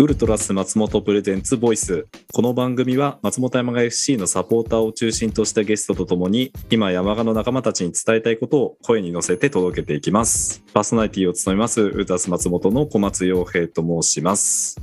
[0.00, 2.06] ウルトラス松本プレゼンツボイス。
[2.32, 10.62] この番組は松本山雅 FC のサポーターを中心としたゲストとともに今山鹿の仲間たちに伝えたいことを声に乗せて届けていきます。
[10.72, 14.80] パーソナリティを務めますウルトラス松本の小松洋平と申します。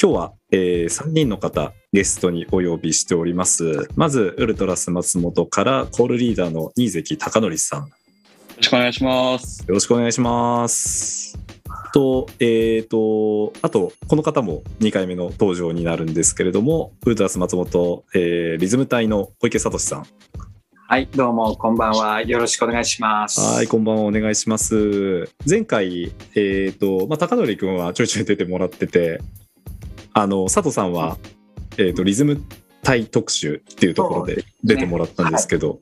[0.00, 3.88] 今日は、えー、3人の方ゲストにお呼びしております。
[3.96, 7.80] まずウルトラス松本からコールリーダーの新関貴則さん。
[7.80, 7.88] よ
[8.58, 9.64] ろしくお願いします。
[9.66, 11.45] よろしくお願いします
[11.92, 20.06] と、えっ、ー、と、あと、この方も2回目の登場になるんですけれども、ウルトラス松本、えー、リズム隊の小池聡さん。
[20.88, 22.22] はい、どうも、こんばんは。
[22.22, 23.40] よろしくお願いします。
[23.40, 24.02] はい、こんばんは。
[24.02, 25.28] お願いします。
[25.48, 29.20] 前回、えっ、ー、と、まあ、高則君はちょいちょい出てもらってて、
[30.12, 31.18] あの、佐藤さんは、
[31.76, 32.40] えっ、ー、と、リズム
[32.82, 35.80] 隊特集っていうところで出てもらったんですけど、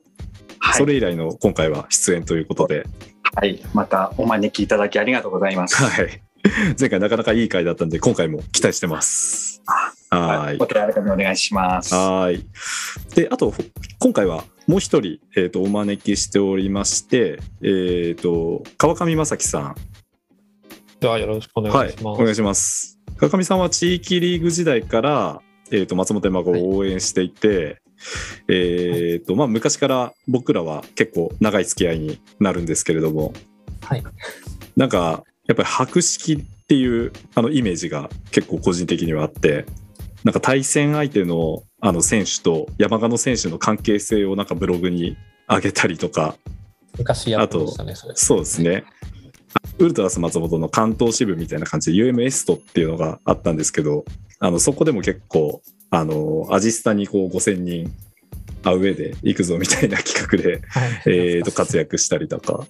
[0.73, 2.87] それ以来の今回は出演ということで、
[3.35, 5.75] はい、またお招きいただきありがとうございます。
[5.83, 6.21] はい。
[6.79, 9.61] 前回なかなかいい回だったんで、今回も期待してます。
[10.09, 10.57] はい。
[10.57, 11.93] お手柔らかにお願いします。
[11.93, 12.45] はい。
[13.13, 13.53] で、あと、
[13.99, 19.75] 今回はもう一人、えっ、ー、と、お招きしておりまして、えっ、ー、と、川上正樹さん。
[20.99, 22.05] では、よろしくお願いします。
[22.05, 22.99] はい、お願いします。
[23.17, 27.77] 川上さんは地域リーグ時代から、えっ、ー、と、松本山子を応援していて、はい
[28.47, 33.33] えーとまあ、昔から僕らは結構長い付き合いになるんですけれども、
[33.81, 34.03] はい、
[34.75, 39.65] なんかやっぱり博識っていうあのイメージが結構個人的にはあって
[40.23, 45.15] なんか対戦相手のあの選手と山鹿の選手の関係性をなんかブログに
[45.47, 46.35] 上げたりとか。
[46.97, 48.85] 昔やってましたねそそうですね。
[49.77, 54.03] ウルトラス松本の関東支部みたいな感じで UMS トっていうのがあったんですけど
[54.39, 55.61] あのそこでも結構
[55.95, 57.93] あのアジスタにこう5000人
[58.63, 61.01] アウェーで行くぞみたいな企画で、はい、
[61.37, 62.67] えと活躍したりとか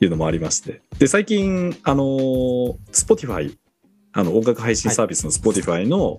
[0.00, 0.80] いうのもありまして。
[0.98, 2.04] で最近あの
[2.92, 3.56] Spotify
[4.12, 6.18] あの音楽配信サービスの Spotify の、はい、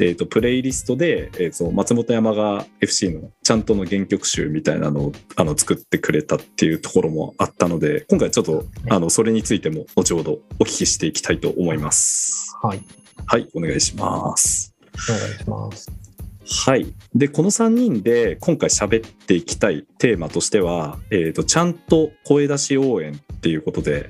[0.00, 12.54] えーと、プレイリストで、えーと、松本山が FC のちゃんとの原曲集みたいなのをあの作ってくれたっていうところもあったので今回ちょっと、あのそれについても後ほどお聞きしていきたいと思います。
[12.62, 12.82] はい、
[13.24, 14.69] はい、お願いします。
[15.08, 15.90] お願いします。
[16.66, 16.92] はい。
[17.14, 24.08] で、この3人で今回喋っていきたいテーマとしては、え、ー、と、ちゃんと声出し応援っていうことで、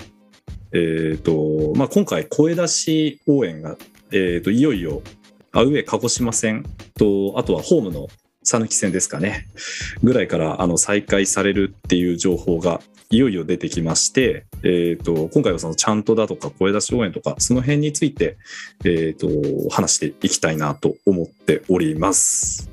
[0.71, 3.77] え、ー、と、まあ、今回声出し応援が、
[4.11, 5.03] え、ー、と、いよいよ、
[5.51, 6.65] アウェイ鹿児島戦
[6.97, 8.07] と、あとはホームの
[8.43, 9.47] 讃岐戦ですかね、
[10.01, 12.81] ぐらいからあの再開されるっていう情報が
[13.11, 18.37] いよいよ出てきまして、えーと、今回はそのちゃんとだとか声出し応援とかその辺について、
[18.85, 22.69] えーと、話していきたいなと思っております。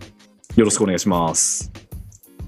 [0.54, 1.72] よろしくお願いします。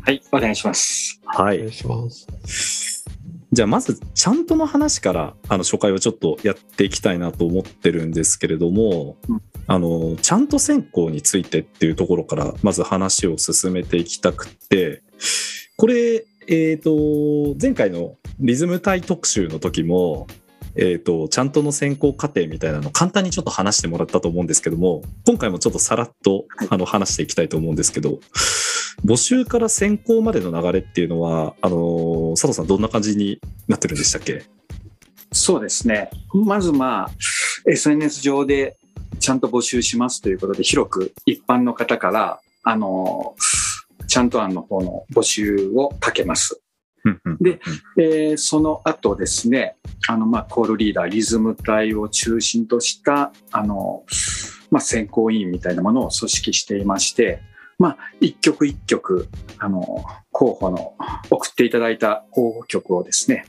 [0.02, 1.20] はい、お願いします。
[1.24, 1.56] はい。
[1.56, 3.04] お願いします。
[3.52, 15.02] じゃあまずちゃんとの話からあの初回をちょっとやっていきたいなと思ってるんですけれども、うん、あのちゃんと選考についてっていうところからまず話を進めていきたくて
[15.76, 20.26] これえっ、ー、と、前回のリズム体特集の時も、
[20.74, 28.20] えーと、ちゃんとの選考過程みたいなの簡単にちょっと話してもらったと思うんですけども今回もちょっとさらっとあの話していきたいと思うんですけど
[29.04, 34.44] 募集から選考までの流れっていうのはあの佐藤さんどんな感じになってるんでしたっけ？
[35.32, 36.10] そうですね。
[36.32, 37.10] まずまあ
[37.68, 38.76] SNS 上で
[39.18, 43.34] ちゃんと募集しますということで広く一般の方からあの
[44.10, 46.60] ちゃんと案の方の募集をかけます。
[47.40, 47.60] で、
[47.96, 49.76] えー、その後ですね、
[50.08, 54.04] あの、まあ、コールリーダー、リズム隊を中心とした、あの、
[54.70, 57.40] まあ、選考委員みたいなものを組織していまして、
[57.78, 59.28] まあ、一曲一曲、
[59.58, 60.94] あの、候補の、
[61.30, 63.44] 送っていただいた候補曲をですね、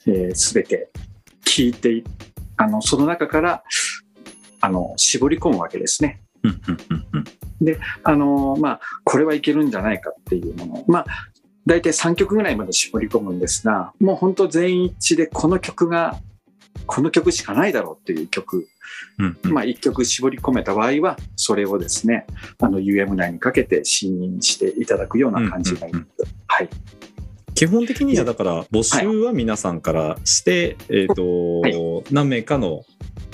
[0.00, 0.90] す、えー、べ、て
[1.46, 2.02] 聞いて、
[2.56, 3.62] あの、その中から、
[4.60, 6.22] あの、絞り込むわけですね。
[7.64, 10.84] で、あのまあ、これはいけるんじゃないかっていうもの。
[10.86, 11.06] まあ、
[11.66, 16.18] 大体3曲ぐらいまで絞り込むんですが、もう本当全員一致でこの曲が、
[16.86, 18.68] この曲しかないだろうっていう曲、
[19.18, 22.26] うんうん、まあ1曲絞り込めた場合は、それをですね、
[22.58, 26.68] あの UM 内にかけて信任していただくような感じがいい、うんうんうん、はい。
[27.54, 32.82] 基本的にはだから募集は皆さんからして、はい、えっ、ー、と、はい、何名かの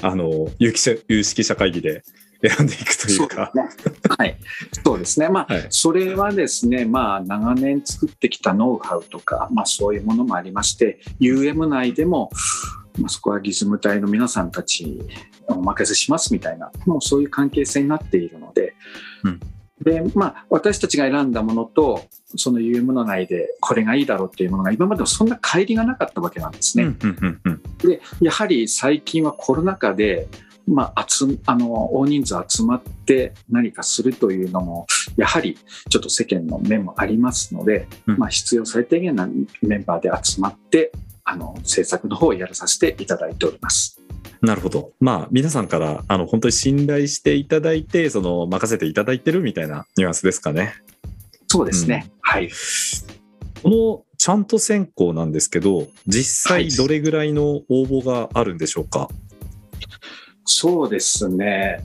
[0.02, 2.02] あの有識者会議で
[2.43, 3.52] 選んでいくというか。
[4.17, 4.37] はい、
[4.85, 5.29] そうですね。
[5.29, 12.31] まあ、はい、それはですね、まあ、長年作ってきたノウハウとか、まあ、そういうものもありまして、UM 内でも、
[12.99, 15.00] まあ、そこはリズム隊の皆さんたち
[15.49, 18.75] お任せしますみたいな、もうそういう関係性になっているので、
[19.25, 19.41] うん
[19.81, 22.02] で、まあ、私たちが選んだものと、
[22.37, 26.96] その UM の内でこれがいいだろうっていうものが今までもそんな乖離がなかったわけなんですね。
[27.79, 30.29] で、やはり最近はコロナ禍で、
[30.69, 34.87] まあ、集あの大人数集まって何かするというのも
[35.17, 39.29] やはりちょっと世間の面もありますので、うんまあ、必要最低限な
[39.62, 40.93] メンバーで集まって
[41.25, 44.00] あの制作の方をやらさせていただいております。
[44.41, 44.93] なるほど。
[45.00, 50.75] まあ、皆さんから、あの、本当に信頼していただいて、その、任せていただいてるみたいなニュアンスですかね。
[51.49, 52.50] そうですね、はい
[53.62, 59.09] この、ちゃんと選考なんですけど、実際どれぐらいの応募があるんでしょうか、
[60.48, 61.84] そうですね。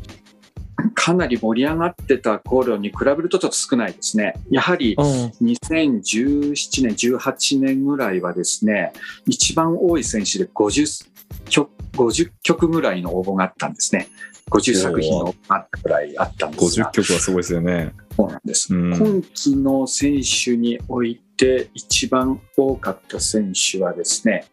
[0.96, 4.34] かなり盛り上がってた頃に比べるとちょっと少ないですね。
[4.50, 8.94] やはり2017年、18年ぐらいはですね、
[9.26, 11.08] 一番多い選手で50
[11.50, 14.08] 曲 ,50 曲ぐらいの応募があったんですね。
[14.50, 17.94] 50作品のあったぐらいあったんですが50、曲はすごいですよね。
[18.16, 18.74] そうなんです。
[18.74, 24.46] うん今季の選手において一番多かった選手はですね、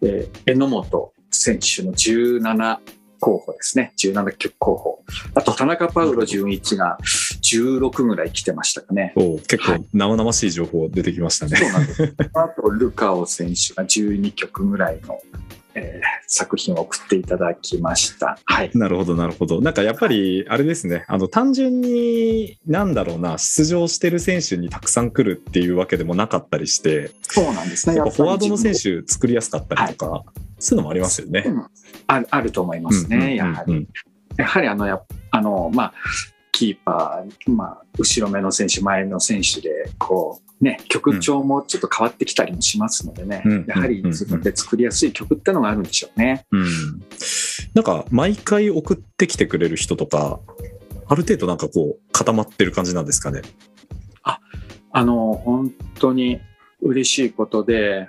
[0.00, 2.78] えー榎本選手の17
[3.20, 3.92] 候補ですね。
[3.98, 5.04] 17曲候補。
[5.34, 9.12] あと、田中パウロ純一が16ぐらい来てましたかね。
[9.16, 11.56] お結構はい生々しい情報出てきましたね。
[11.56, 12.14] そうなんです。
[12.34, 15.20] あと、ルカオ選手が12曲ぐらいの、
[15.80, 18.38] えー作品を送っていただきました。
[18.44, 18.70] はい。
[18.74, 19.60] なるほど、なるほど。
[19.60, 27.96] なんかやっぱり、あれですね、あの、単純に、なんだろうな、出場してる選手にたくさん来るっていうわけでもなかったりして、そうなんですね。
[27.96, 30.24] やっぱフォワードの選手手作りやすかったりとか、
[30.58, 31.44] そういうのもありますよね。
[32.06, 33.74] あるあると思いますね、やはり。
[33.74, 33.88] り。
[34.36, 35.00] やはりあのや
[35.30, 35.94] あの、まあ、
[36.52, 46.44] キーパー、まあ、後ろ目の選手、前の選手で、こう、ね、曲調もちょっと変わってきたりもしますのでね、うんやはり自分で作りやすい曲ってのがあるんでしょうね。
[46.50, 46.66] うん。
[47.74, 50.40] なんか、毎回送ってきてくれる人とか、
[51.06, 53.42] ある程度なんかこう、固まってる感じなんですかね？
[54.92, 56.40] あの、本当に
[56.80, 58.08] 嬉しいことで、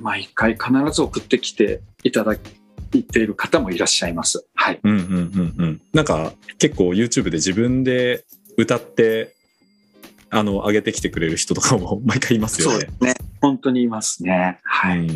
[0.00, 4.46] 毎回必ず送ってきていただいている方もいらっしゃいます。
[4.54, 4.80] はい。
[4.82, 5.80] うんうんうんうん。
[5.92, 8.24] なんか、結構 YouTube で自分で
[8.56, 9.34] 歌って、
[10.34, 12.92] あの、上げてきてくれる人とかも毎回いますよねそうで。
[12.98, 13.14] すね。
[13.42, 14.60] 本当にいますね。
[14.64, 14.98] はい。
[14.98, 15.06] うん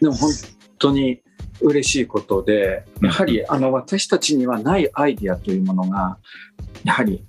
[0.00, 0.32] でも本
[0.78, 1.20] 当に
[1.60, 6.16] 嬉しいことで、やはりあの私たちにはないアイディアというものが、
[6.84, 7.22] やはり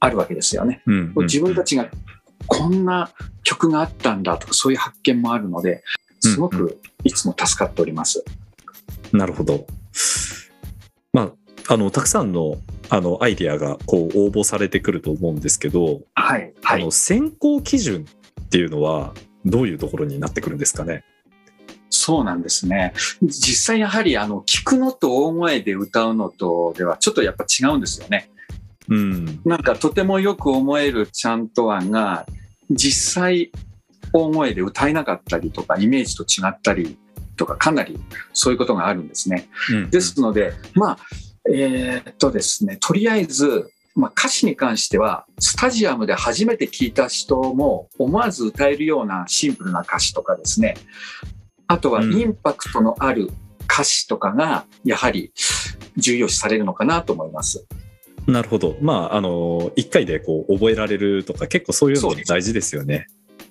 [0.00, 0.82] あるわけですよね。
[0.86, 1.88] うんうん自分たちが
[2.48, 3.10] こんな
[3.44, 5.84] 曲があったんだとか、そういう発見もあるので、
[6.18, 8.24] すごくいつも助かっております。
[9.12, 9.64] なるほど。
[11.12, 11.32] まあ、
[11.70, 12.56] あの、たくさんの、
[12.88, 16.54] あの、アイディアが、こう、応募されてくると思うんですけど、はい。
[16.62, 16.90] はいあの、。
[16.90, 18.06] 選考基準
[18.40, 19.12] っていうのは、
[19.44, 21.04] どういうところになってくるんですかね？
[21.90, 22.92] そうなんですね。
[23.22, 28.30] 実際やはりあの、聞くのと大声で歌うのとではちょっとやっぱ違うんですよね。
[28.88, 29.40] うん。
[29.44, 32.26] なんかとてもよく思えるちゃんと案が
[32.70, 33.52] 実際
[34.12, 36.98] 大声で歌えなかったりとかイメージと違ったり
[37.36, 37.98] とかかなり
[38.32, 39.48] そういうことがあるんですね。
[39.70, 40.98] うんですのでまあ
[41.50, 50.76] えーっとですねとりあえず、まあ、歌詞に関してはスタジアムで初めて聞いた人も思わず歌えるようなシンプルな歌詞とかですね
[51.66, 53.30] あとはうんインパクトのある
[53.70, 55.32] 歌詞とかがやはり
[55.96, 57.66] 重要視されるのかなと思います。
[58.26, 58.76] なるほど。
[58.80, 63.06] まあ、あの、一回でこう、覚えられるとか、結構そういうの大事ですよね。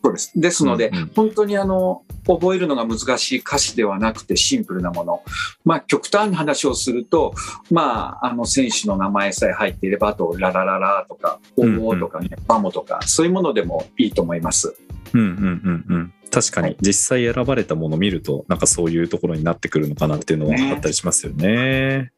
[0.08, 0.32] そうです。
[0.36, 5.24] ですので、うんうん本当にあの、覚えるのが難しい歌詞ではなくてシンプルなもの。
[5.66, 7.34] まあ、極端な話をすると、
[7.72, 14.76] まあ、あの、選手の名前さえ入っていれば、あと、ララララとか、オうんうんーとかね、バモとか、そういうものでもいいと思います。
[15.14, 16.14] うんうんうんうん。
[16.30, 22.12] 確かにはい実際選ばれたものを見るとなんかそういうところになってくるのかなっていうのはねあったりしますよね。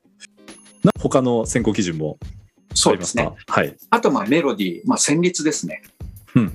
[0.84, 2.30] な他の選考基準もあり
[2.70, 3.36] ますすそうでねか。
[3.48, 3.76] はい。
[3.90, 5.82] あと、まあ、メロディー、まあ、旋律ですね。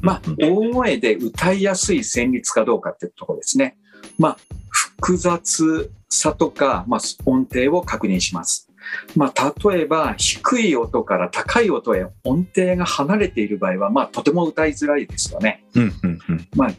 [0.00, 3.76] まあ、大声で歌いやすい旋律かどうかっていうところですね。
[4.18, 4.38] まあ、
[4.70, 8.70] 複雑さとか、まあ、音程を確認します。
[9.16, 15.64] まあ、例えば、低い音から高い音へ音程が離れている場合は、まあ、とても歌いづらいですよね。
[16.54, 16.70] まあ、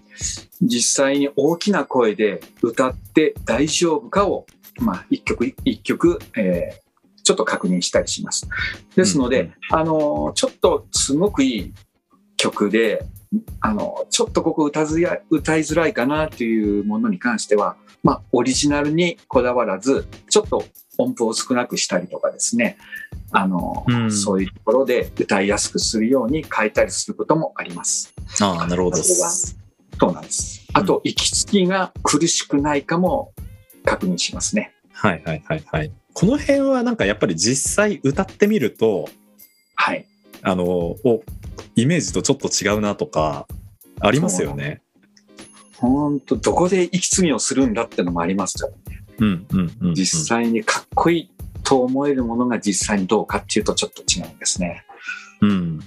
[0.62, 4.46] 実際に大きな声で歌って大丈夫かを、
[4.80, 6.86] まあ、一曲一曲、えー
[7.26, 8.48] ちょっと確認したりします。
[8.96, 11.74] ですので、うんうんあの、ちょっとすごくいい
[12.38, 13.06] 曲で、
[13.60, 20.64] あの、ちょっとここ歌ずや歌いづらいかなというものに関しては、まあ、オリジナルにこだわらず、ちょっと
[20.98, 22.78] 音符を少なくしたりとかですね、
[23.32, 28.14] あの、うんそういうところで歌いやすくするように変えたりすることもあります。
[28.42, 28.98] ああ、なるほど。
[28.98, 30.66] そうなんです。
[30.74, 33.34] あと、息継ぎが苦しくないかも
[33.84, 34.74] 確認しますね。
[34.92, 35.92] はいはいはいはい。
[36.14, 39.10] この辺はなんかやっぱり実際歌ってみると、
[39.76, 40.06] はい。
[40.42, 41.24] あの、お
[41.76, 43.48] イメージとちょっと違うなとか、
[44.00, 44.82] ありますよね。
[45.78, 48.74] 本当どこで息継ぎをするんだってのもありますから、
[49.20, 49.94] うんうんうんうん。
[49.96, 51.32] 実際にかっこいい
[51.64, 54.86] と思えるものが実際にどうかっていうとちょっと違うんですね。
[55.42, 55.80] うん。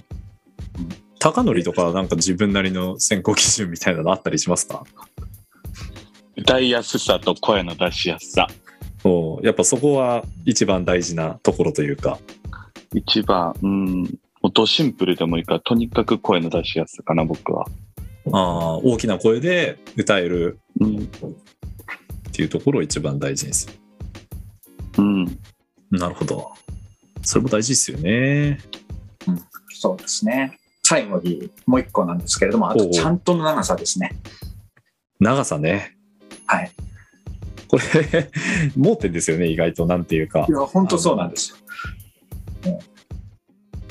[1.19, 4.85] 高則とかなんか自分なりの選考基準みたいなのあったりしますか？
[6.37, 8.47] 歌いやすさと声の出しやすさ。
[9.03, 12.19] おやっぱそこは一番大事なところというか。
[12.93, 17.65] 一番、うん、もっとシンプルでもいいから、とにかく声の出しやすさかな、僕は。
[18.31, 20.97] ああ、大きな声で歌えるうん。
[20.97, 21.01] っ
[22.31, 23.73] ていうところを一番大事にする。
[24.97, 25.25] うん。
[25.91, 26.51] なるほど。
[27.21, 28.59] それも大事ですよね。
[29.69, 30.57] そうですね。
[30.83, 34.15] 最後にもう一個なんですけれども、あとちゃんとの長さですね。
[35.19, 35.97] 長さね。
[36.45, 36.71] はい。
[37.67, 38.31] これ、
[38.75, 39.85] 盲点ですよね、意外と。
[39.85, 40.51] なんていうかい。
[40.51, 41.51] や、本当そうなんです
[42.63, 42.79] よ。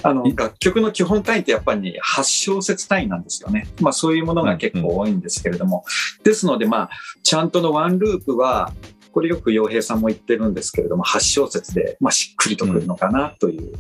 [0.02, 3.66] うんあのい楽曲の基本単位ってやっぱり8小節単位なんですよね。
[3.80, 5.84] まあそういうものが結構多いんですけれども。
[6.22, 6.90] ですのでまあ、
[7.22, 8.72] ちゃんとのワンループは、
[9.12, 13.72] これよく洋平さんも言ってるんですけれども、8小節で、まあ、しっくりとくるのかなという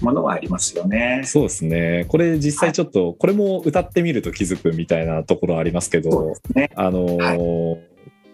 [0.00, 1.22] ものはありますよね。
[1.24, 2.04] そうですね。
[2.08, 6.70] これ実際ちょっと、これも歌ってみると気づくみたいなところありますけどね。
[6.74, 7.87] あのー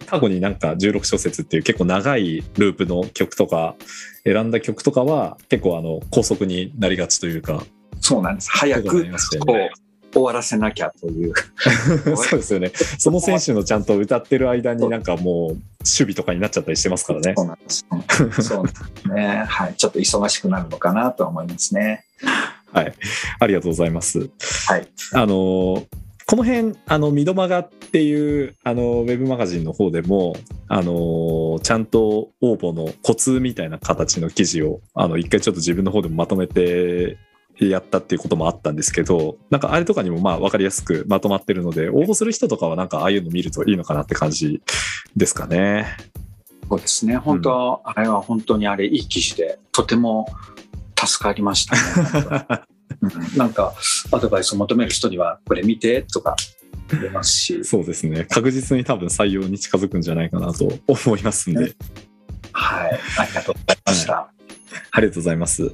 [0.05, 3.75] 過去になんか16小節っていう結構長いループの曲とか
[4.23, 7.63] 選んだ曲とかは結構あの高速になりがちというか、
[7.99, 8.49] そうなんです。
[8.51, 9.85] 早くなりましたよこねう
[10.15, 11.33] 終わらせなきゃという。
[12.15, 12.71] そうですよね。
[12.97, 17.43] その選手のちゃんと歌ってる間になんかもう守備とかになっちゃったりしてますからねそ。
[17.43, 17.85] うなんです。
[18.41, 19.43] そうなんですね。
[19.47, 19.75] はい。
[19.75, 22.05] ちょっと忙しくなるのかなとは思いますね。
[22.71, 22.93] はい。
[23.39, 24.29] ありがとうございます。
[24.67, 24.87] はい。
[25.11, 25.85] あのー
[26.27, 30.35] この辺、あの、ミドマガっていう、あの、ウェブマガジンの方でも、
[30.67, 37.17] あのーちゃんと応募のコツみたいな形の記事を、あの、一回ちょっと自分の方でもまとめて
[37.57, 44.61] やったっていうこともあったんですけど、なんかあれとかにもまあ分かりやすくまとまってるので、応募する人とかはなんかああいうの見るといいのかなって感じ
[45.15, 45.87] ですかね。
[46.69, 47.15] そうですね。
[47.15, 50.27] 本当、あれは本当にあれいい記事で、とても
[50.99, 52.65] 助かりましたね。
[53.01, 53.73] うんなんか、
[54.11, 56.35] アドバイスを求める人には、これ見てとか
[56.91, 58.25] 言えますし、 そうですね。
[58.25, 61.75] 確実に多分採用に近づくんじゃないかなと思いますんで、
[62.51, 62.99] はい。
[63.17, 64.31] ありがとうございました。
[64.91, 65.71] ありがとうございます。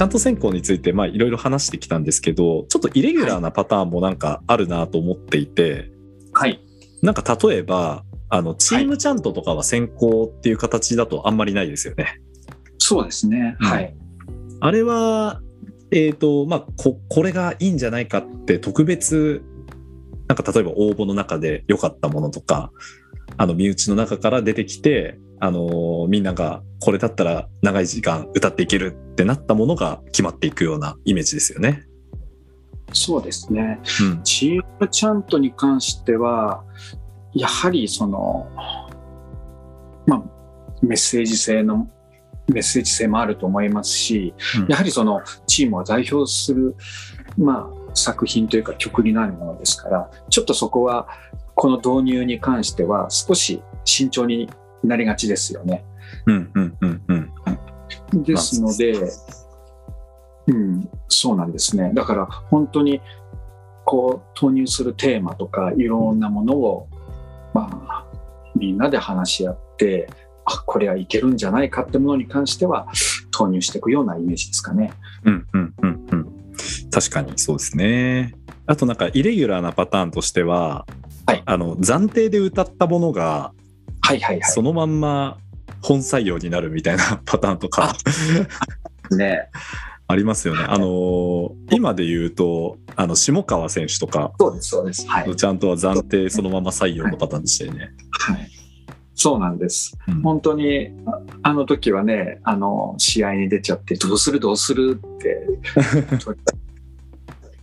[0.00, 5.90] ちゃんと選考についてまあいろいろ話してきたんですけどちょっとイレギュラーなパターンもなんかあるなと思っていて、
[6.32, 6.58] はい。
[7.02, 12.20] なんか例えばあのチームチャントとかは選考っていう形だとあんまりないですよね。
[12.78, 13.56] そうですね。
[13.60, 13.94] うんはい。
[14.60, 15.40] あれは、
[15.90, 19.42] えっ、と、まあこ、これがいいんじゃないかって特別、
[20.28, 22.70] なんか例えば応募の中で良かったものとか、
[23.36, 31.86] あの、身内の中から出てきて、あのーみんながこれだったら長い時間歌っていけるってなったものが決まっていくようなイメージですよね。
[32.92, 33.80] そうですね。
[34.02, 34.22] うん。
[34.22, 36.62] チームチャントに関しては、
[37.32, 38.48] やはりその、
[40.06, 40.22] まあ、
[40.82, 41.88] メッセージ性の、
[42.48, 46.74] メッセージ性もあると思いますし、うんやはりそのチームを代表する、
[47.38, 51.08] まあ、作品というか曲になるものですから、ちょっとそこは、
[51.54, 54.48] この導入に関しては少し慎重に
[54.82, 55.84] なりがちですよね。
[56.26, 58.22] うん、うん、うん、うん。
[58.22, 58.94] ですので、
[60.46, 61.92] うん、そうなんですね。
[61.94, 63.00] だから本当に
[63.84, 66.88] こう投入するテーマとかいろんなものを、
[67.54, 68.04] まあ、
[68.56, 70.08] みんなで話し合って、
[70.44, 72.88] あ、これはいけるんじゃないかってものに関しては
[73.30, 74.92] 投入していくようなイメージですかね。
[75.24, 76.26] うん、うん、うん、うん。
[76.90, 78.34] 確かにそうですね。
[78.66, 80.86] あとなんかイレギュラーなパターンとしては、
[81.26, 83.52] はいあの、暫定で歌ったものが、
[84.02, 85.38] はいはいはそのまんま
[85.82, 87.94] 本採用になるみたいなパターンとか
[89.10, 89.16] い。
[89.16, 89.48] ね。
[90.10, 90.64] ありますよね。
[90.64, 95.06] あのー今で言うと、あの、下川選手とか、そうです、そうです。
[95.06, 95.36] はい。
[95.36, 97.92] ちゃんとは暫定そのまま採用のパターンでしたよね。
[98.10, 98.50] はい。
[99.14, 99.96] そうなんです。
[100.08, 105.46] うん本当に、ああの時はね、あの、試合に出ちゃって、どうするどうするって、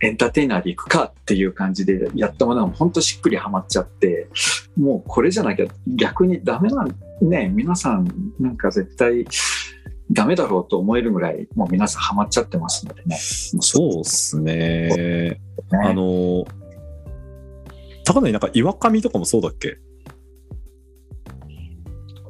[0.00, 4.28] エンターテイナーで行くかっていう感じでやったものが本当しっくりはまっちゃって、
[4.76, 9.26] もうこれじゃなきゃ逆にダメなん、ね、皆さんなんか絶対
[10.10, 13.18] ダメだろうと思えるぐらい、もう皆さんハマっちゃってますのでね。
[13.54, 14.88] もそうっすね。
[14.88, 15.40] ね
[15.84, 16.46] あのー
[18.06, 19.76] 高野になんか岩上とかもそうだっけ？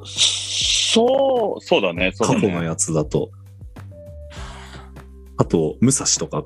[0.04, 2.40] そう、そうだね、そうだね。
[2.40, 3.30] 過去のやつだと。
[5.36, 6.44] あと、武蔵とか、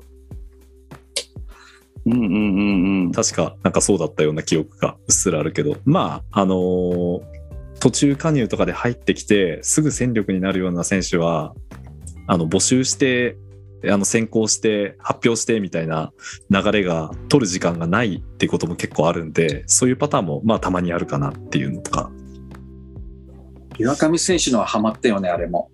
[2.05, 3.11] うんうんうんうん。
[3.11, 7.21] 確かなんかそうだったような記憶がうっすらあるけど、まあ、あのー
[7.83, 11.53] 途中加入とかで入ってきて、すぐ戦力になるような選手は、
[12.27, 13.35] あの、募集して
[13.91, 16.13] あの先行して発表してみたいな
[16.49, 22.09] 流れが取る時間がないっていうことも結構あるんでそういうパターンもまあたまにあるかなっていうのとか。
[23.77, 25.69] 岩上選手のはハマったよね、あれも。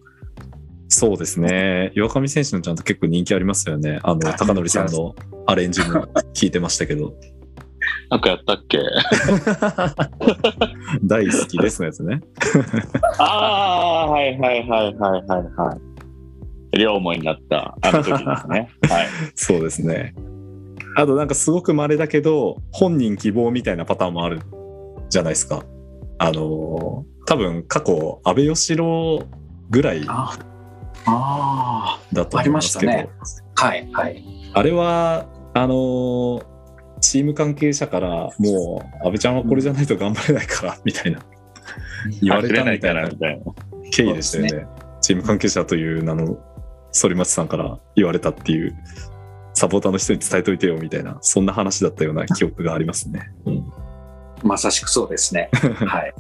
[0.88, 1.92] そうですね。
[1.94, 4.00] 岩上選手のちゃんと結構人気ありますよね。
[4.02, 5.14] あのあ高則さんの
[5.46, 7.14] アレンジも聞いてましたけど
[8.10, 8.80] なんかやったっけ？
[11.04, 12.22] 大好きですのやつね
[13.20, 15.78] ああ、はいはいはいはいはいは
[16.74, 16.78] い。
[16.78, 18.70] 両思いになった、あの時ですね。
[18.90, 19.08] はい。
[19.36, 20.14] そうですね
[20.96, 24.40] あとなんかすごく稀だけど本人希望みたいなパターンもある
[25.10, 25.64] じゃないですか
[26.18, 29.22] あの多分過去安倍義郎
[29.70, 30.36] ぐらいあ
[31.06, 33.10] あだと思いますけどありま
[33.56, 34.24] はい、はい。
[34.54, 36.49] あれはあのー
[37.02, 41.20] チーム関係者からもう安倍ちゃんはこれじゃないと頑張れないから みたいな
[42.22, 43.46] 言われたみたいなみたいな。
[43.92, 44.68] 経緯でしたよね
[45.02, 46.38] チーム関係者という名の
[46.94, 48.76] 反町さんから言われたっていう
[49.54, 53.32] サポーターの人に伝えといてよみたいなそんな話だったような記憶がありますね。
[54.44, 55.50] まさしくそうですね。
[55.54, 56.14] はい。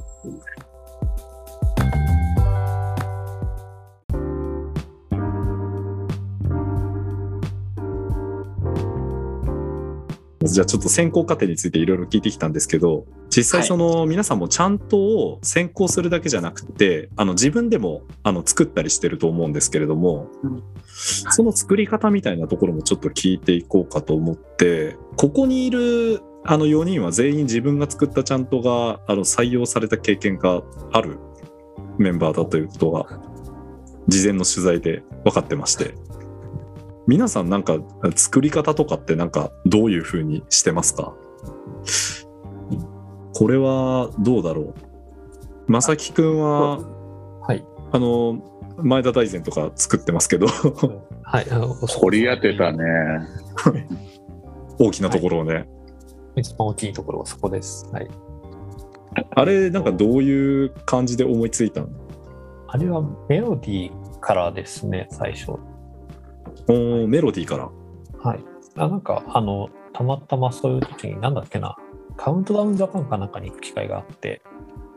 [10.41, 31.19] じゃあちょっと選考過程についていろいろ聞いてきたんですけど実際その皆さんもちゃんとを選考するだけじゃなくてあの自分でもあの作ったりしてると思うんですけれどもうんその作り方みたいなところもちょっと聞いていこうかと思ってここにいるあの4人は全員自分が作ったちゃんとがあの採用された経験がある
[31.98, 33.19] メンバーだということが
[34.08, 35.96] 事前の取材で分かってまして
[37.10, 37.80] 皆さんなんか
[38.16, 41.16] 作り方とかってなんかどういう風にしてますか？
[43.34, 45.72] これはどうだろう？
[45.72, 47.66] まさきくんははい。
[47.92, 48.39] あの
[48.78, 50.46] 前田大然とか作ってますけど
[51.24, 51.46] はい。
[51.88, 52.84] 掘り当てたね。
[54.78, 55.68] 大きなところをね、
[56.36, 57.90] 一番大きいところはそこです。
[57.92, 58.07] はい。
[59.31, 61.88] あれなんかどういう感じで思いついたの？
[62.68, 65.53] あれはメロディーからですね、最初。
[66.68, 67.70] おーメロディーから。
[68.22, 68.44] はい。
[68.75, 71.77] あなんか、あの、たまたまそういう時に、なんだっけな、
[72.18, 74.42] カウントダウンジャパンかなんかに行く機会があって、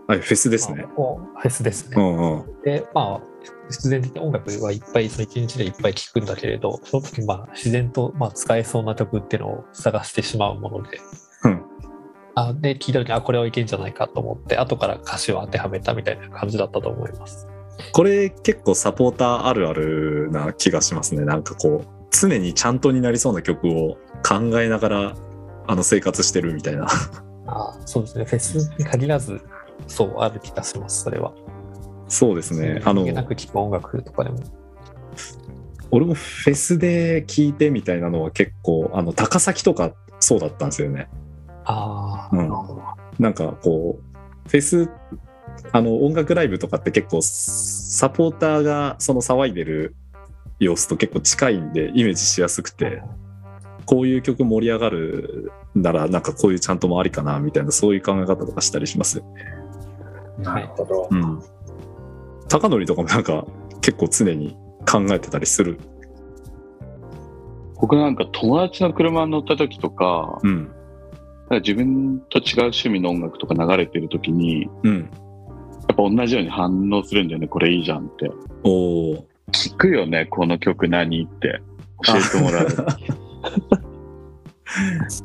[0.09, 0.83] はいフェスですね。
[0.83, 1.97] まあおフェスですね。
[1.97, 2.63] うんうん。
[2.65, 3.33] で、まあ、
[3.71, 11.01] 必然的に音楽はいっぱい、その一日でいっぱい聴くんだけれど、その時、まあ、自然と、まあ、使えそうな曲っていうのを探してしまうもので、
[11.45, 11.63] うん。
[12.35, 17.47] あで、聞いた時に、あ、これはいけんじゃないかと思って、後から歌詞を当てはめたみたいな感じだったと思います。
[17.93, 21.25] これ結構サポーターあるあるな気がしますね。
[21.25, 25.15] なんかこう常にちゃんとになりそうな曲を考えながら
[25.67, 26.87] あの生活してるみたいな。
[27.47, 29.41] あそうですね、フェスに限らず、
[29.87, 31.33] そう、ある気がします、それは。
[32.09, 32.81] そうですね。
[32.85, 34.39] あのなく聴く音楽とかでも。
[35.91, 41.09] 俺もフェスで聴いてみたいなのは結構あの高崎とかそうだったんですよね。
[41.65, 42.51] ああ、うん。
[43.19, 44.89] なんかこうフェス
[45.73, 49.95] あの音楽ライブとかって結構サポーターがその騒いでる
[50.59, 53.03] 様子と結構近いんでイメージしやすくて
[53.87, 59.45] こういう曲盛り上がるならなんかこういうちゃんともありかなみたいなそういう考え方とかしたりしますよね。
[60.39, 61.09] なるほど。
[61.11, 61.43] うん。
[62.49, 63.47] 高則とかもなんか
[63.81, 64.57] 結構常に
[64.91, 65.79] 考えてたりする。
[67.81, 70.75] 僕なんか友達の車に乗った時とか、うん
[71.53, 75.11] か自分と違う趣味の音楽とか流れてる時に、うん。
[75.93, 78.31] やっぱ同じように反応するんだよね、これいいじゃんって。
[78.65, 79.27] おお。
[79.53, 81.61] 聞くよね、この曲何って
[82.07, 82.69] 教えてもらう。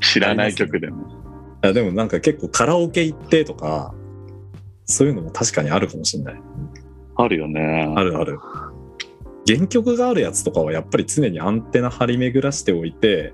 [0.02, 1.08] 知らない曲でも。
[1.62, 3.96] あでもなんか結構カラオケ行ってとか
[4.86, 6.42] そういうのも確かにあるかもしれない。
[7.16, 7.94] あるよね。
[7.96, 8.38] あるある。
[9.48, 13.34] 原曲があるやつとかはやっぱり常にアンテナ張り巡らしておいて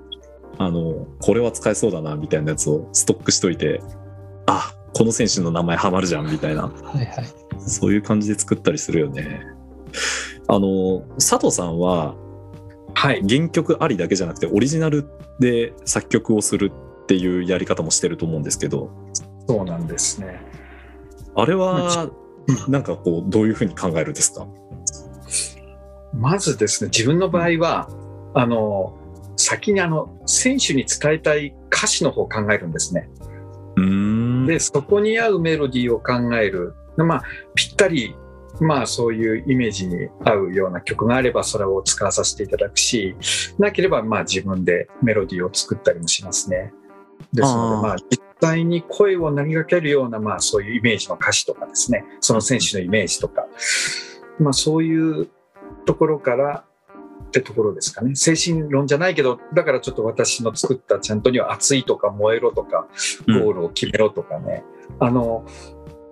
[0.59, 3.81] あのこれは使えそうだなみたいなやつをストックしといて
[4.45, 7.09] あこの選手の名前ハマるじゃんみたいなはいはい。
[7.59, 9.41] そういう感じで作ったりするよね。
[10.47, 12.15] あの佐藤さんは
[12.93, 13.23] はい。
[13.27, 16.71] 原曲ありだけじゃなくてオリジナルで作曲をする
[17.03, 18.89] っていうやり方もしてると思うんですけど
[19.47, 20.41] そうなんですね。
[21.35, 22.11] あれは
[22.67, 24.47] なんかこうどういうふうに考えるんですか？
[26.13, 27.89] まずですね、自分の場合は、
[28.35, 28.95] あの、
[29.35, 33.09] 先にあの、選手に伝えたい歌詞の方を考えるんですね。
[33.75, 33.83] うー
[34.43, 36.73] んで、そこに合うメロディーを考える。
[36.97, 37.23] まあ、
[37.55, 38.15] ぴったり、
[38.61, 43.15] まあ、そういうイメージに合うような曲があれば、それを使わさせていただくし、
[43.57, 46.73] なければ、まあ、自分でメロディーを作ったりもしますね。
[47.33, 53.47] ですので、まあ、実際に声を投げかけるような、まあ、そういうイメージの歌詞とかですね、その選手のイメージとか、
[54.39, 55.29] まあ、そういう
[55.85, 56.65] ところから、
[57.39, 58.15] ってところですかね。
[58.15, 62.87] 精神論じゃないけど、だからちょっと私の作ったちゃんとには熱いとか燃えろとか、
[63.27, 64.63] ゴールを決めろとかね。
[64.99, 65.45] あの、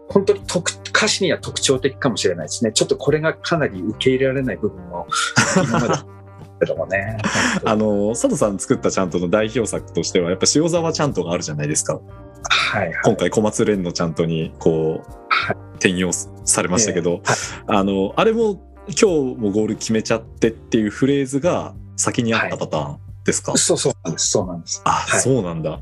[0.09, 2.71] 本当に特歌詞には特徴的かもしれないですね。
[2.73, 5.07] ちょっとこれがかなり受け入れられない部分も
[5.55, 6.21] 今まで
[6.61, 7.17] けどもね。
[7.65, 11.99] あの佐藤さん作ったちゃんとの代表作としてはやっぱ塩沢ちゃんとがあるじゃないですか
[12.43, 12.93] はいはい。
[13.05, 17.21] 今回小松蓮のちゃんとにこうはい転用されましたけど、はい
[17.67, 19.05] あのあれも今日
[19.37, 24.29] もゴール決めちゃってっていうフレーズが先にあったパターンですか、そうそうなんです。
[24.29, 24.81] そうなんです。
[24.85, 25.79] あ、はいそうなんだ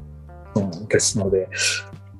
[0.56, 1.48] うん、ですので、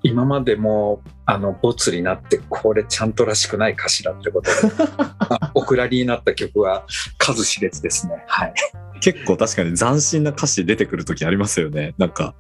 [0.04, 4.58] 今までも、あの、ボツになって、これちゃんとらしくない歌詞だってことで、
[5.20, 6.86] あお蔵になった曲は
[7.18, 8.24] 数知れずですね。
[8.28, 8.54] はい。
[9.02, 12.36] 結構確かに斬新な歌詞出てくる時ありますよねなんか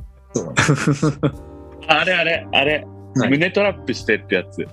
[1.87, 4.59] あれあれ、あれ、はい胸トラップしてってやつ。
[4.59, 4.67] ね。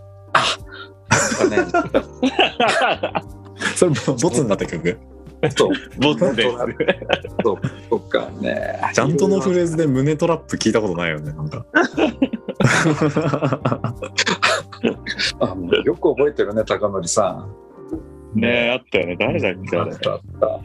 [3.76, 4.98] それボボツになった曲？
[5.56, 6.58] そう、ボツで本
[7.44, 7.58] そう、
[7.90, 8.80] とかね。
[8.94, 11.66] ちゃんとのフレーズで胸トラップ聞いたことないよねなんか
[15.40, 17.46] あもうよく覚えてるね、高則さ
[18.34, 18.40] ん。
[18.40, 19.16] ねえ、あったよね。
[19.18, 19.98] 誰だっけあれあっ。
[19.98, 20.60] たあった。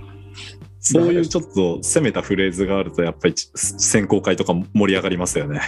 [0.80, 5.62] そういうちょっと攻めたフレーズがあるとやっぱり選考会とか盛り上がりますよね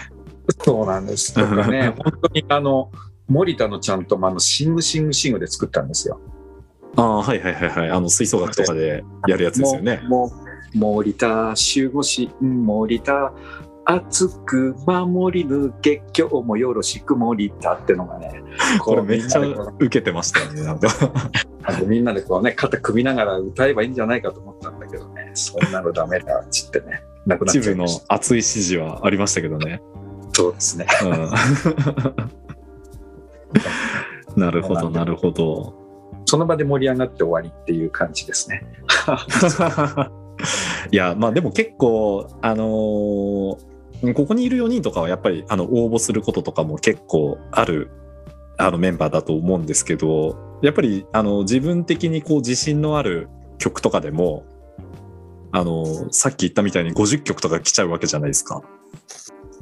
[0.63, 1.33] そうなんです。
[1.33, 2.91] とかね、 本当にあの、
[3.27, 6.19] 森田のちゃんともあの、シングシングシングで作ったんですよ。
[6.95, 7.89] ああはいはいはいはい。
[7.89, 10.01] あの吹奏楽とかでやるやつですよね。
[10.07, 10.31] も
[10.73, 13.33] う、森田守護神、森田、
[13.85, 18.43] 熱く守り抜け、今日もよろしく森田ってのがね、
[18.79, 20.87] これめっちゃ受けてましたよねなんか。
[21.81, 28.13] うみんなでこうね、肩組みながら歌えばいいんじゃないかと思ったんだけどね、そんなのダメだっつってね、なくなっ一部のちゃいました。
[28.15, 29.81] 熱い指示はありましたけどね、
[30.33, 30.87] そうですね。
[34.35, 35.82] うん、 なるほどなるほど
[36.25, 38.65] その場で盛り上がって終わりっていう感じですね。
[40.91, 43.57] いやまあでも結構あのー
[44.13, 47.89] ここにいる4人とかはやっぱりあの応募することとかも結構ある
[48.57, 54.43] あのメンバーだと思うんですけどやっぱりあの自分的にこう自信のある曲とかでも
[55.53, 58.61] あのさっき言ったみたいに50曲とか来ちゃうわけじゃないですか。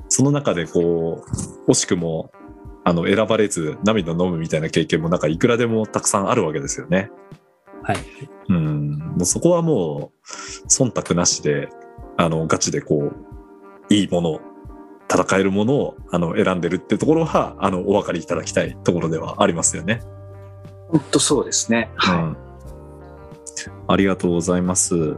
[0.09, 1.23] その中でこ
[1.67, 2.31] う惜しくも
[2.83, 7.11] あの選ばれず涙飲むみたいな経験もなんかいくらでもたくさんあるわけですよね。
[7.83, 7.97] はい。
[8.49, 11.69] うん、もうそこはもう忖度なしで
[12.17, 13.11] あのガチでこ
[13.89, 14.39] ういいもの
[15.09, 20.01] 戦えるものをあの選んでるってところはあのお分かりいただきたいところではありますよね。
[20.89, 21.91] 本当そうですね。
[21.95, 22.23] はい。
[22.23, 22.37] うん
[23.87, 25.17] ありがとうございます。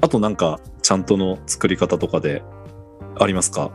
[0.00, 2.42] あとなんかちゃんとの作り方とかで
[3.20, 3.70] ありますか？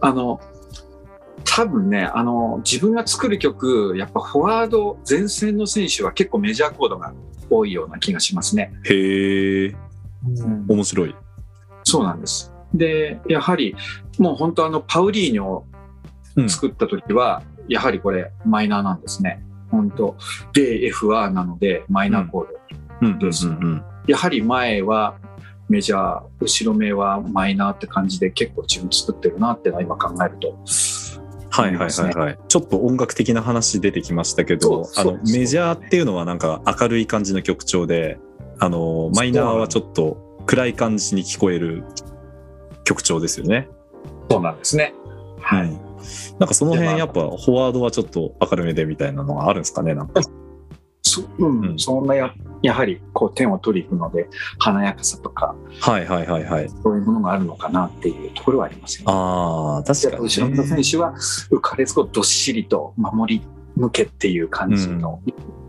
[0.00, 0.40] あの、
[1.44, 7.12] 多分ね、あの、自分が作る曲、やっぱフォワード、前線の選手は結構メジャーコードが
[7.50, 8.72] 多いような気がしますね。
[8.84, 9.76] へえ
[10.68, 11.14] 面白い。
[11.84, 12.52] そうなんです。
[12.72, 13.76] で、やはり、
[14.18, 15.66] もう本当あの、パウリーニョを
[16.36, 19.44] うん作った時は、やはりこれ、マイナーなんですね。
[19.70, 20.16] 本当
[20.52, 22.48] で、FR なので、マイナーコード。
[23.02, 25.16] うんうんですうんやはり前は
[25.68, 30.58] メジャー、後ろ目はマイナーって感じで結構自分作ってるなってのは今考えると。
[31.54, 32.38] はいはいはいはい。
[32.48, 38.18] ちょっと音楽的な話出てきましたけど、あのメジャーっていうのはなんか明るい感じの曲調で、
[38.58, 41.84] あのマイナーはちょっと暗い感じに聞こえる
[42.82, 43.68] 曲調ですよね。
[44.28, 44.94] そうなんですね。
[45.40, 45.68] はい。
[45.68, 45.84] うん
[46.38, 50.20] なんかその辺やっぱフォワードはちょっと明るめでみたいなのがあるんですかねなんか。
[51.14, 56.68] そうんうんそんなややはりこう点を取りに行くので華やかさとかはいはいはいはい。
[56.82, 59.12] そういうものがあるのかなっていうところはありますよね。
[59.12, 61.14] ああ確かに、後ろの選手は
[61.50, 63.46] 浮かれずどっしりと守り
[63.76, 65.20] 向けっていう感じの、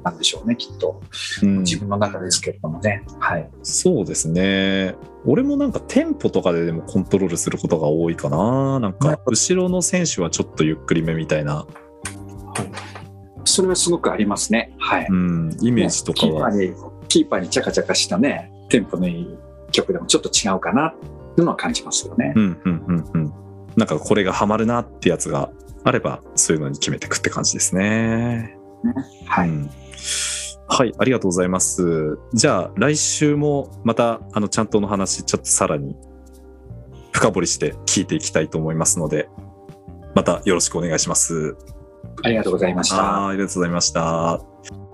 [0.03, 1.01] なんでしょうねきっと
[1.41, 3.03] うん自分の中ですけれどもね。
[3.19, 3.49] はい。
[3.63, 4.95] そうですね。
[5.25, 8.79] 俺もなんかテンポとかででもコントロールすることが多いかな。
[8.79, 11.65] なんか後ろの選手はちょっとゆっくりめみたいな、
[13.55, 14.73] それはすごくありますね。
[14.79, 15.07] はい。
[15.09, 16.51] うん、イメージとかは。
[16.51, 19.37] キーパーに、キーパーにチャカチャカしたね、テンポのいい
[19.71, 22.33] 曲でもちょっと違うかなっていうのは感じますよね。
[22.35, 23.33] うんうんうんうん。
[23.77, 25.51] なんかこれがハマるなってやつが
[25.85, 28.57] あれば、そういうのに決めていくって感じですね。
[29.25, 29.49] はい。
[29.49, 29.69] うん
[30.67, 32.17] はい、ありがとうございます。
[32.33, 35.95] じゃあ来週もまたあのちゃんとの話ちょっとさらに
[37.13, 39.29] 深掘りして聞いていきたいと思いますので、
[40.15, 41.55] またよろしくお願いします。
[42.23, 43.27] ありがとうございました。
[43.27, 44.84] ありがとうございました。